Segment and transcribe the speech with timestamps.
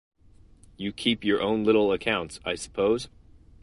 [0.77, 3.07] You keep your own little accounts, I suppose?